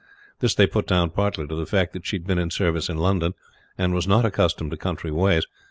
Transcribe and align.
This 0.39 0.55
they 0.55 0.65
put 0.65 0.87
down 0.87 1.11
partly 1.11 1.45
to 1.45 1.53
the 1.53 1.67
fact 1.67 1.93
that 1.93 2.07
she 2.07 2.15
had 2.15 2.25
been 2.25 2.39
in 2.39 2.49
service 2.49 2.89
in 2.89 2.97
London, 2.97 3.35
and 3.77 3.93
was 3.93 4.07
not 4.07 4.25
accustomed 4.25 4.71
to 4.71 4.77
country 4.77 5.11
ways. 5.11 5.45